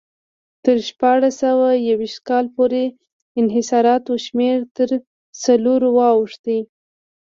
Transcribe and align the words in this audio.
تر 0.63 0.77
شپاړس 0.87 1.33
سوه 1.43 1.67
یو 1.87 1.95
ویشت 2.01 2.19
کال 2.29 2.45
پورې 2.55 2.83
انحصاراتو 3.39 4.13
شمېر 4.25 4.57
تر 4.75 4.89
سلو 5.43 5.73
واوښت. 5.97 6.45